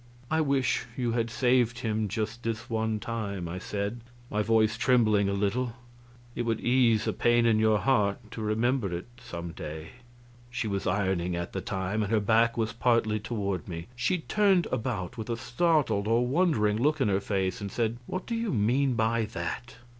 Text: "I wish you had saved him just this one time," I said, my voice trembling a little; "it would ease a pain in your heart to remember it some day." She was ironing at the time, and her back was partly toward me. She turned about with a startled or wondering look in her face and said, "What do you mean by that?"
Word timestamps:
"I 0.31 0.41
wish 0.41 0.85
you 0.97 1.11
had 1.11 1.29
saved 1.29 1.81
him 1.81 2.07
just 2.07 2.41
this 2.41 2.71
one 2.71 2.99
time," 2.99 3.47
I 3.47 3.59
said, 3.59 4.01
my 4.31 4.41
voice 4.41 4.75
trembling 4.75 5.29
a 5.29 5.33
little; 5.33 5.73
"it 6.33 6.41
would 6.41 6.59
ease 6.59 7.05
a 7.05 7.13
pain 7.13 7.45
in 7.45 7.59
your 7.59 7.77
heart 7.77 8.31
to 8.31 8.41
remember 8.41 8.91
it 8.97 9.05
some 9.21 9.51
day." 9.51 9.89
She 10.49 10.67
was 10.67 10.87
ironing 10.87 11.35
at 11.35 11.53
the 11.53 11.61
time, 11.61 12.01
and 12.01 12.11
her 12.11 12.19
back 12.19 12.57
was 12.57 12.73
partly 12.73 13.19
toward 13.19 13.67
me. 13.67 13.89
She 13.95 14.17
turned 14.17 14.65
about 14.71 15.19
with 15.19 15.29
a 15.29 15.37
startled 15.37 16.07
or 16.07 16.25
wondering 16.25 16.77
look 16.81 16.99
in 16.99 17.07
her 17.07 17.21
face 17.21 17.61
and 17.61 17.71
said, 17.71 17.97
"What 18.07 18.25
do 18.25 18.33
you 18.33 18.51
mean 18.51 18.95
by 18.95 19.25
that?" 19.25 19.75